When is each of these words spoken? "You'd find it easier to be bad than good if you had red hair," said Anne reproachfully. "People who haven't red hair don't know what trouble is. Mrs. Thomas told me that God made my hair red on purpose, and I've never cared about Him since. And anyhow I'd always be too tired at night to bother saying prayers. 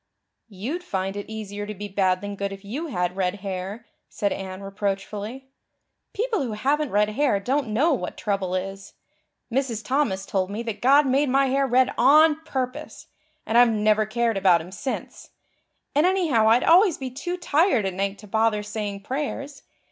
"You'd 0.49 0.83
find 0.83 1.15
it 1.15 1.29
easier 1.29 1.67
to 1.67 1.75
be 1.75 1.87
bad 1.87 2.21
than 2.21 2.35
good 2.35 2.51
if 2.51 2.65
you 2.65 2.87
had 2.87 3.15
red 3.15 3.35
hair," 3.41 3.85
said 4.09 4.31
Anne 4.33 4.63
reproachfully. 4.63 5.51
"People 6.15 6.41
who 6.41 6.53
haven't 6.53 6.89
red 6.89 7.09
hair 7.09 7.39
don't 7.39 7.67
know 7.67 7.93
what 7.93 8.17
trouble 8.17 8.55
is. 8.55 8.93
Mrs. 9.53 9.85
Thomas 9.85 10.25
told 10.25 10.49
me 10.49 10.63
that 10.63 10.81
God 10.81 11.05
made 11.05 11.29
my 11.29 11.45
hair 11.49 11.67
red 11.67 11.93
on 11.99 12.43
purpose, 12.45 13.09
and 13.45 13.59
I've 13.59 13.69
never 13.69 14.07
cared 14.07 14.37
about 14.37 14.59
Him 14.59 14.71
since. 14.71 15.29
And 15.93 16.07
anyhow 16.07 16.49
I'd 16.49 16.63
always 16.63 16.97
be 16.97 17.11
too 17.11 17.37
tired 17.37 17.85
at 17.85 17.93
night 17.93 18.17
to 18.17 18.27
bother 18.27 18.63
saying 18.63 19.01
prayers. 19.03 19.61